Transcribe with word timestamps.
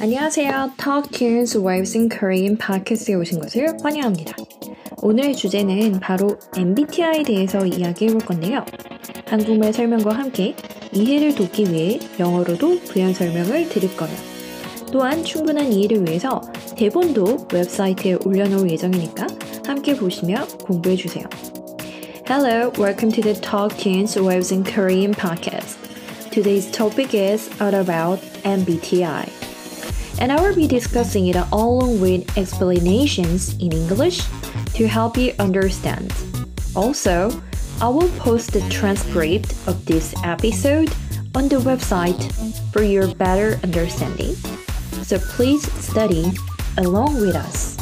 안녕하세요. 0.00 0.72
Talk 0.76 1.10
Tunes 1.10 1.58
Waves 1.58 1.96
in 1.96 2.08
Korean 2.08 2.56
팟캐스트에 2.56 3.14
오신 3.16 3.40
것을 3.40 3.76
환영합니다. 3.82 4.36
오늘의 5.02 5.34
주제는 5.34 6.00
바로 6.00 6.38
MBTI에 6.56 7.22
대해서 7.24 7.66
이야기해 7.66 8.12
볼 8.12 8.20
건데요. 8.20 8.64
한국말 9.26 9.72
설명과 9.72 10.12
함께 10.12 10.54
이해를 10.92 11.34
돕기 11.34 11.72
위해 11.72 11.98
영어로도 12.18 12.80
부연 12.82 13.12
설명을 13.14 13.68
드릴 13.68 13.96
거예요. 13.96 14.16
또한 14.92 15.22
충분한 15.24 15.72
이해를 15.72 16.06
위해서 16.06 16.40
대본도 16.76 17.48
웹사이트에 17.52 18.18
올려놓을 18.24 18.70
예정이니까 18.70 19.26
함께 19.66 19.94
보시며 19.94 20.46
공부해 20.64 20.96
주세요. 20.96 21.24
Hello, 22.26 22.70
welcome 22.78 23.10
to 23.10 23.22
the 23.22 23.34
Talk 23.34 23.76
Tunes 23.76 24.18
Waves 24.18 24.52
in 24.52 24.62
Korean 24.64 25.12
podcast. 25.12 25.76
Today's 26.30 26.70
topic 26.70 27.14
is 27.14 27.48
all 27.58 27.74
about 27.74 28.18
MBTI. 28.44 29.32
And 30.20 30.30
I 30.30 30.40
will 30.40 30.54
be 30.54 30.68
discussing 30.68 31.28
it 31.28 31.36
along 31.36 32.00
with 32.00 32.36
explanations 32.36 33.54
in 33.58 33.72
English 33.72 34.20
to 34.74 34.86
help 34.86 35.16
you 35.16 35.32
understand. 35.38 36.12
Also, 36.76 37.30
I 37.80 37.88
will 37.88 38.10
post 38.18 38.52
the 38.52 38.60
transcript 38.68 39.54
of 39.66 39.84
this 39.86 40.14
episode 40.22 40.92
on 41.34 41.48
the 41.48 41.56
website 41.64 42.20
for 42.72 42.82
your 42.82 43.14
better 43.14 43.58
understanding. 43.62 44.34
So 45.02 45.18
please 45.18 45.64
study 45.80 46.32
along 46.76 47.20
with 47.20 47.36
us. 47.36 47.77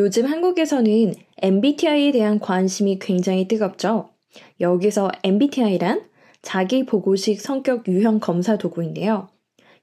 요즘 0.00 0.24
한국에서는 0.24 1.12
MBTI에 1.42 2.12
대한 2.12 2.40
관심이 2.40 2.98
굉장히 2.98 3.46
뜨겁죠. 3.46 4.08
여기서 4.58 5.12
MBTI란 5.22 6.04
자기 6.40 6.86
보고식 6.86 7.38
성격 7.38 7.86
유형 7.86 8.18
검사 8.18 8.56
도구인데요. 8.56 9.28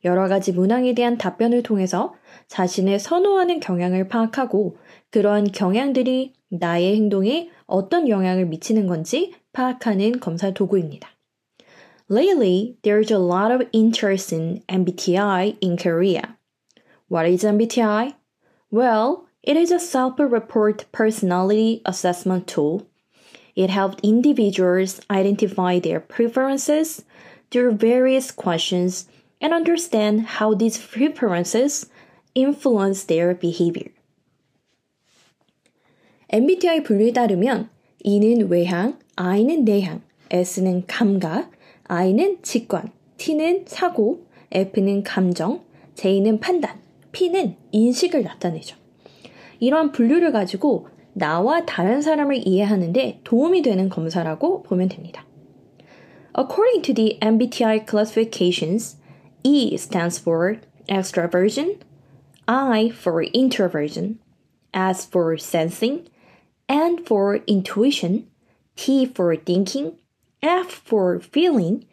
여러 0.05 0.27
가지 0.27 0.53
문항에 0.53 0.95
대한 0.95 1.19
답변을 1.19 1.61
통해서 1.61 2.15
자신의 2.47 2.97
선호하는 2.97 3.59
경향을 3.59 4.07
파악하고 4.07 4.77
그러한 5.11 5.51
경향들이 5.51 6.33
나의 6.49 6.95
행동에 6.95 7.51
어떤 7.67 8.09
영향을 8.09 8.47
미치는 8.47 8.87
건지 8.87 9.33
파악하는 9.53 10.19
검사 10.19 10.51
도구입니다. 10.51 11.09
Lately, 12.09 12.77
there's 12.81 13.11
a 13.11 13.19
lot 13.19 13.53
of 13.53 13.69
interest 13.71 14.33
in 14.33 14.63
MBTI 14.67 15.57
in 15.61 15.77
Korea. 15.77 16.37
What 17.07 17.29
is 17.29 17.45
MBTI? 17.45 18.15
Well, 18.71 19.26
it 19.42 19.56
is 19.56 19.72
a 19.72 19.80
self-report 19.80 20.86
personality 20.92 21.82
assessment 21.84 22.46
tool. 22.46 22.86
It 23.54 23.70
helps 23.70 23.98
individuals 24.02 25.00
identify 25.10 25.78
their 25.78 26.00
preferences 26.00 27.04
through 27.50 27.76
various 27.76 28.30
questions 28.30 29.06
and 29.40 29.52
understand 29.52 30.38
how 30.38 30.54
these 30.54 30.78
preferences 30.78 31.90
influence 32.34 33.04
their 33.04 33.34
behavior. 33.34 33.90
MBTI 36.32 36.82
분류에 36.82 37.12
따르면 37.12 37.68
E는 38.04 38.48
외향, 38.48 38.98
I는 39.16 39.64
내향, 39.64 40.00
S는 40.30 40.86
감각, 40.86 41.50
I는 41.88 42.42
직관, 42.42 42.90
T는 43.18 43.66
사고, 43.66 44.26
F는 44.50 45.02
감정, 45.02 45.62
J는 45.94 46.40
판단, 46.40 46.80
P는 47.12 47.56
인식을 47.72 48.22
나타내죠. 48.22 48.76
이러한 49.60 49.92
분류를 49.92 50.32
가지고 50.32 50.88
나와 51.12 51.64
다른 51.66 52.00
사람을 52.00 52.46
이해하는데 52.46 53.20
도움이 53.24 53.62
되는 53.62 53.88
검사라고 53.88 54.62
보면 54.62 54.88
됩니다. 54.88 55.24
According 56.34 56.82
to 56.82 56.94
the 56.94 57.18
MBTI 57.20 57.86
classifications, 57.86 58.96
E 59.44 59.74
stands 59.74 60.18
for 60.18 60.60
extraversion, 60.88 61.80
I 62.46 62.88
for 62.88 63.22
introversion, 63.34 64.18
S 64.72 65.06
for 65.06 65.36
sensing, 65.36 66.08
N 66.68 67.04
for 67.04 67.40
intuition, 67.46 68.28
T 68.76 69.04
for 69.04 69.36
thinking, 69.36 69.98
F 70.42 70.82
for 70.84 71.20
feeling, 71.20 71.84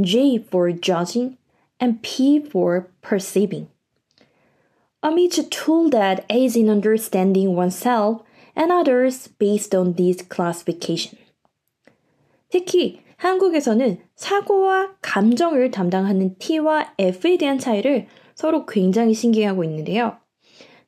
J 0.00 0.38
for 0.38 0.72
judging, 0.72 1.36
and 1.78 2.02
P 2.02 2.40
for 2.40 2.88
perceiving. 3.02 3.68
It's 5.15 5.39
a 5.39 5.43
tool 5.43 5.89
that 5.91 6.25
aids 6.29 6.57
in 6.57 6.69
understanding 6.69 7.55
oneself 7.55 8.23
and 8.55 8.71
others 8.71 9.29
based 9.39 9.75
on 9.75 9.95
these 9.95 10.23
classification. 10.27 11.17
특히 12.49 12.99
한국에서는 13.17 13.99
사고와 14.15 14.95
감정을 15.01 15.71
담당하는 15.71 16.35
T와 16.37 16.93
F에 16.97 17.37
대한 17.37 17.57
차이를 17.57 18.07
서로 18.35 18.65
굉장히 18.65 19.13
신기해하고 19.13 19.63
있는데요. 19.63 20.17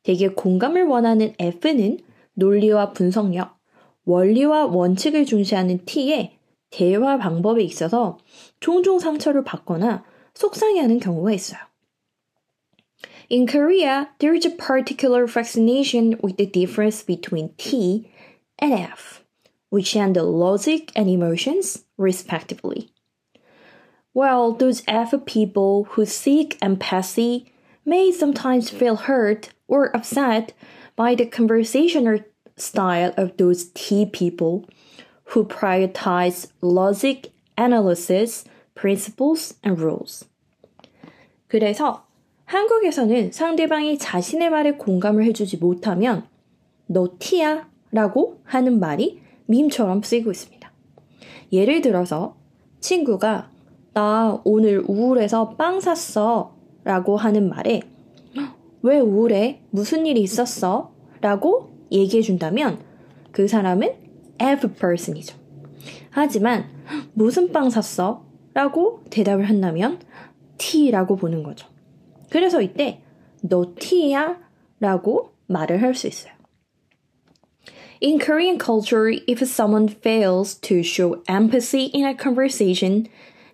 대개 0.03 0.27
공감을 0.27 0.85
원하는 0.85 1.33
F는 1.39 1.99
논리와 2.33 2.91
분석력, 2.91 3.57
원리와 4.05 4.67
원칙을 4.67 5.25
중시하는 5.25 5.85
T의 5.85 6.37
대화 6.69 7.17
방법에 7.17 7.63
있어서 7.63 8.17
종종 8.59 8.99
상처를 8.99 9.43
받거나 9.43 10.03
속상해하는 10.35 10.99
경우가 10.99 11.33
있어요. 11.33 11.68
In 13.28 13.46
Korea, 13.46 14.10
there 14.18 14.34
is 14.34 14.44
a 14.44 14.50
particular 14.50 15.26
fascination 15.26 16.18
with 16.22 16.36
the 16.36 16.46
difference 16.46 17.02
between 17.02 17.54
T 17.56 18.10
and 18.58 18.72
F, 18.72 19.22
which 19.70 19.92
handle 19.92 20.30
logic 20.32 20.92
and 20.94 21.08
emotions, 21.08 21.84
respectively. 21.96 22.90
While 24.12 24.52
those 24.52 24.82
F 24.86 25.12
people 25.26 25.84
who 25.90 26.06
seek 26.06 26.58
empathy 26.62 27.52
may 27.84 28.12
sometimes 28.12 28.70
feel 28.70 28.96
hurt 28.96 29.50
or 29.66 29.94
upset 29.96 30.52
by 30.96 31.14
the 31.14 31.26
conversational 31.26 32.20
style 32.56 33.12
of 33.16 33.36
those 33.36 33.70
T 33.74 34.06
people 34.06 34.68
who 35.24 35.44
prioritize 35.44 36.52
logic, 36.60 37.32
analysis, 37.58 38.44
principles, 38.74 39.54
and 39.62 39.78
rules. 39.78 40.26
그래서 41.48 42.02
한국에서는 42.49 43.31
상대방이 43.31 43.99
자신의 43.99 44.49
말에 44.49 44.71
공감을 44.71 45.23
해주지 45.25 45.57
못하면 45.57 46.23
너 46.87 47.13
티야 47.19 47.69
라고 47.91 48.41
하는 48.43 48.79
말이 48.79 49.21
밈처럼 49.45 50.01
쓰이고 50.01 50.31
있습니다. 50.31 50.71
예를 51.53 51.81
들어서 51.81 52.35
친구가 52.79 53.51
나 53.93 54.41
오늘 54.43 54.83
우울해서 54.87 55.51
빵 55.57 55.79
샀어 55.79 56.55
라고 56.83 57.17
하는 57.17 57.49
말에 57.49 57.81
왜 58.81 58.99
우울해? 58.99 59.61
무슨 59.69 60.07
일이 60.07 60.21
있었어? 60.21 60.91
라고 61.21 61.69
얘기해 61.91 62.23
준다면 62.23 62.79
그 63.31 63.47
사람은 63.47 63.93
F 64.39 64.73
person이죠. 64.73 65.37
하지만 66.09 66.65
무슨 67.13 67.51
빵 67.51 67.69
샀어? 67.69 68.25
라고 68.55 69.03
대답을 69.11 69.47
한다면 69.47 69.99
T라고 70.57 71.15
보는 71.15 71.43
거죠. 71.43 71.67
그래서 72.30 72.60
이때 72.60 73.02
너 73.42 73.74
T야? 73.74 74.38
라고 74.80 75.32
말을 75.46 75.82
할 75.82 75.94
수 75.94 76.06
있어요. 76.08 76.32
In 78.02 78.18
Korean 78.18 78.58
culture, 78.58 79.08
if 79.26 79.40
someone 79.42 79.88
fails 79.88 80.54
to 80.60 80.82
show 80.82 81.22
empathy 81.26 81.86
in 81.94 82.04
a 82.04 82.14
conversation, 82.14 83.06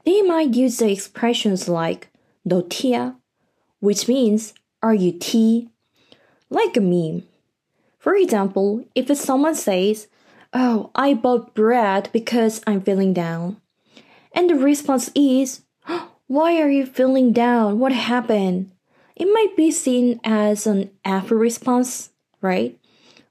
they 0.04 0.22
might 0.22 0.56
use 0.56 0.78
the 0.78 0.90
expressions 0.90 1.68
like 1.68 2.08
너 2.44 2.62
T야? 2.62 3.16
which 3.80 4.08
means 4.08 4.54
are 4.82 4.94
you 4.94 5.12
T? 5.12 5.68
Like 6.48 6.76
a 6.76 6.80
meme. 6.80 7.24
For 7.98 8.14
example, 8.14 8.84
if 8.94 9.14
someone 9.16 9.54
says, 9.54 10.08
Oh, 10.52 10.90
I 10.94 11.14
bought 11.14 11.54
bread 11.54 12.08
because 12.12 12.60
I'm 12.66 12.80
feeling 12.80 13.12
down. 13.12 13.58
And 14.32 14.48
the 14.48 14.56
response 14.56 15.10
is, 15.14 15.62
Why 16.26 16.60
are 16.60 16.70
you 16.70 16.86
feeling 16.86 17.32
down? 17.32 17.78
What 17.78 17.92
happened? 17.92 18.70
It 19.16 19.26
might 19.26 19.56
be 19.56 19.70
seen 19.70 20.20
as 20.24 20.66
an 20.66 20.90
F 21.04 21.30
response, 21.30 22.10
right? 22.40 22.78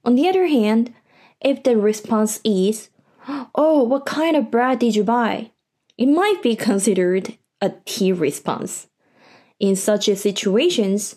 On 0.03 0.15
the 0.15 0.27
other 0.27 0.47
hand, 0.47 0.93
if 1.41 1.63
the 1.63 1.77
response 1.77 2.39
is, 2.43 2.89
Oh, 3.55 3.83
what 3.83 4.05
kind 4.05 4.35
of 4.35 4.51
bread 4.51 4.79
did 4.79 4.95
you 4.95 5.03
buy? 5.03 5.51
It 5.97 6.07
might 6.07 6.41
be 6.41 6.55
considered 6.55 7.37
a 7.61 7.73
T 7.85 8.11
response. 8.11 8.87
In 9.59 9.75
such 9.75 10.05
situations, 10.05 11.15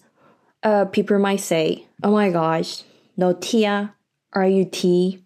uh, 0.63 0.87
people 0.87 1.19
might 1.19 1.41
say, 1.41 1.87
Oh 2.03 2.13
my 2.13 2.31
gosh, 2.31 2.83
너 3.17 3.35
T야? 3.35 3.95
Are 4.33 4.49
you 4.49 4.65
T? 4.65 5.23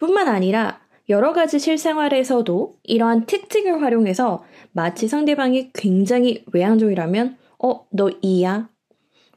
뿐만 0.00 0.28
아니라 0.28 0.80
여러 1.09 1.33
가지 1.33 1.57
실생활에서도 1.57 2.77
이러한 2.83 3.25
특징을 3.25 3.81
활용해서 3.81 4.43
마치 4.71 5.07
상대방이 5.07 5.71
굉장히 5.73 6.45
외향적이라면 6.53 7.37
어, 7.63 7.87
너 7.89 8.11
이야? 8.21 8.69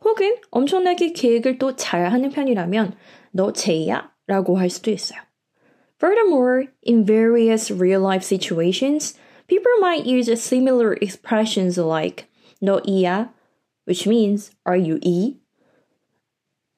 혹은 0.04 0.36
엄청나게 0.50 1.12
계획을 1.12 1.58
또 1.58 1.74
잘하는 1.74 2.30
편이라면 2.30 2.94
너 3.32 3.52
제이야? 3.52 4.12
라고 4.26 4.58
할 4.58 4.68
수도 4.68 4.90
있어요. 4.90 5.20
Furthermore, 5.98 6.68
in 6.86 7.06
various 7.06 7.72
real 7.72 8.02
life 8.02 8.24
situations, 8.24 9.18
people 9.46 9.78
might 9.78 10.04
use 10.06 10.30
similar 10.32 10.96
expressions 11.00 11.80
like 11.80 12.28
너 12.60 12.80
이야? 12.84 13.32
which 13.86 14.06
means 14.06 14.52
are 14.66 14.76
you 14.76 14.98
E? 15.02 15.38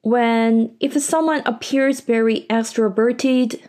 When 0.01 0.75
if 0.79 0.93
someone 0.97 1.41
appears 1.45 1.99
very 2.01 2.45
extroverted 2.49 3.59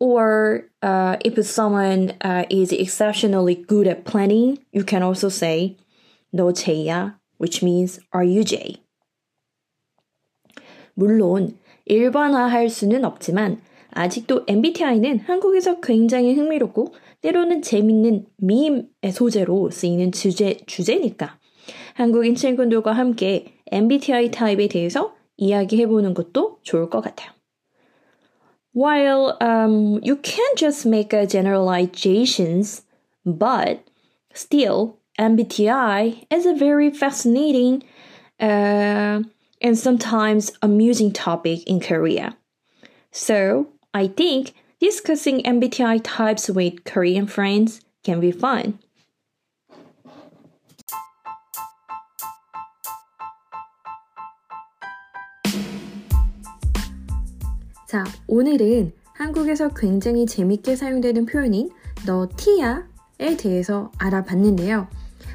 or 0.00 0.68
uh, 0.82 1.16
if 1.24 1.44
someone 1.46 2.14
uh, 2.20 2.44
is 2.50 2.72
exceptionally 2.72 3.54
good 3.54 3.86
at 3.86 4.04
planning, 4.04 4.58
you 4.72 4.84
can 4.84 5.02
also 5.02 5.28
say 5.28 5.76
너 6.32 6.52
J야, 6.52 7.14
which 7.38 7.62
means 7.62 8.00
are 8.12 8.24
you 8.24 8.44
J? 8.44 8.82
물론 10.94 11.58
일반화할 11.86 12.70
수는 12.70 13.04
없지만 13.04 13.60
아직도 13.90 14.44
MBTI는 14.46 15.20
한국에서 15.20 15.80
굉장히 15.80 16.34
흥미롭고 16.34 16.94
때로는 17.20 17.62
재밌는 17.62 18.26
밈의 18.38 19.12
소재로 19.12 19.70
쓰이는 19.70 20.12
주제, 20.12 20.58
주제니까 20.66 21.38
한국인 21.94 22.34
친구들과 22.34 22.92
함께 22.92 23.54
MBTI 23.70 24.30
타입에 24.30 24.68
대해서 24.68 25.14
이야기해보는 25.36 26.14
것도 26.14 26.58
좋을 26.62 26.90
것 26.90 27.00
같아요. 27.00 27.33
While 28.74 29.36
um, 29.40 30.00
you 30.02 30.16
can't 30.16 30.58
just 30.58 30.84
make 30.84 31.12
a 31.12 31.28
generalizations, 31.28 32.82
but 33.24 33.86
still 34.34 34.98
MBTI 35.16 36.26
is 36.28 36.44
a 36.44 36.54
very 36.54 36.90
fascinating 36.90 37.84
uh, 38.40 39.22
and 39.60 39.78
sometimes 39.78 40.50
amusing 40.60 41.12
topic 41.12 41.62
in 41.68 41.78
Korea. 41.78 42.36
So 43.12 43.68
I 43.94 44.08
think 44.08 44.54
discussing 44.80 45.44
MBTI 45.44 46.00
types 46.02 46.50
with 46.50 46.82
Korean 46.82 47.28
friends 47.28 47.80
can 48.02 48.18
be 48.18 48.32
fun. 48.32 48.80
자, 57.94 58.02
오늘은 58.26 58.92
한국에서 59.12 59.68
굉장히 59.68 60.26
재밌게 60.26 60.74
사용되는 60.74 61.26
표현인 61.26 61.70
너 62.04 62.28
티야에 62.36 63.36
대해서 63.38 63.92
알아봤는데요. 63.98 64.88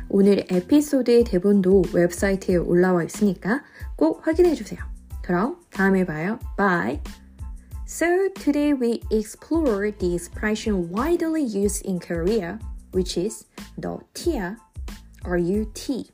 오늘 0.09 0.43
에피소드의 0.49 1.23
대본도 1.23 1.83
웹사이트에 1.93 2.57
올라와 2.57 3.05
있으니까 3.05 3.63
꼭 3.95 4.27
확인해 4.27 4.55
주세요. 4.55 4.81
그럼 5.21 5.55
다음에 5.69 6.05
봐요. 6.05 6.37
Bye. 6.57 6.99
So 7.87 8.27
today 8.33 8.73
we 8.73 8.99
explore 9.09 9.93
the 9.97 10.13
expression 10.13 10.91
widely 10.93 11.43
used 11.43 11.87
in 11.87 11.97
Korea, 11.97 12.59
which 12.93 13.17
is 13.17 13.45
너 13.77 14.01
티야, 14.13 14.57
are 15.25 15.39
you 15.41 15.71
T? 15.73 16.11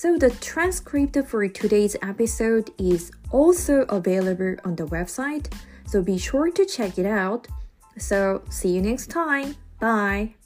So 0.00 0.16
the 0.16 0.30
transcript 0.30 1.14
for 1.28 1.46
today's 1.46 1.94
episode 2.00 2.70
is 2.78 3.12
also 3.30 3.82
available 3.90 4.56
on 4.64 4.74
the 4.76 4.86
website, 4.86 5.52
so 5.86 6.00
be 6.00 6.16
sure 6.16 6.50
to 6.50 6.64
check 6.64 6.96
it 6.96 7.04
out. 7.04 7.46
So 7.98 8.40
see 8.48 8.70
you 8.70 8.80
next 8.80 9.08
time. 9.10 9.56
Bye. 9.78 10.39